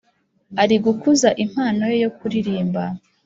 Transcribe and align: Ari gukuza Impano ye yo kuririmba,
Ari 0.61 0.75
gukuza 0.85 1.29
Impano 1.43 1.83
ye 1.91 1.97
yo 2.03 2.09
kuririmba, 2.17 2.83